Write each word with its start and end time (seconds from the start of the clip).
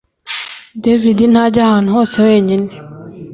David 0.83 1.17
ntajya 1.31 1.61
ahantu 1.65 1.89
hose 1.95 2.15
wenyine 2.27 2.67